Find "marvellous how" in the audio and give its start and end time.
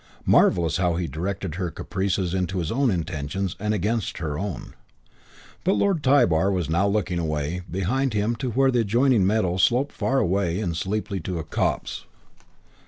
0.25-0.95